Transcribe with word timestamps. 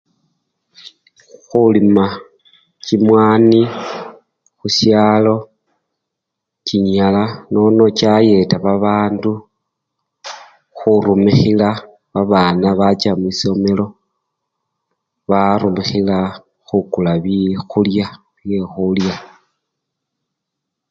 Khulima 1.47 2.05
chimwani 2.85 3.61
khushalo 4.59 5.35
chinyala 6.65 7.23
nono 7.51 7.85
chayeta 7.99 8.55
babandu 8.65 9.31
khurumikhila 10.77 11.69
babana 12.13 12.67
bacha 12.79 13.11
mwisomelo 13.19 13.85
barumikhila 15.29 16.17
khukula 16.67 17.13
biii! 17.23 17.53
byakhulya 17.57 18.07
byekhulya. 18.41 19.15